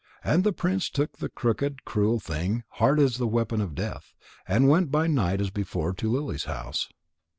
And 0.23 0.43
the 0.43 0.51
prince 0.51 0.89
took 0.89 1.19
the 1.19 1.29
crooked, 1.29 1.85
cruel 1.85 2.19
thing, 2.19 2.63
hard 2.81 2.99
as 2.99 3.19
the 3.19 3.27
weapon 3.27 3.61
of 3.61 3.75
Death, 3.75 4.15
and 4.47 4.67
went 4.67 4.89
by 4.89 5.05
night 5.05 5.39
as 5.39 5.51
before 5.51 5.93
to 5.93 6.11
Lily's 6.11 6.45
house. 6.45 6.89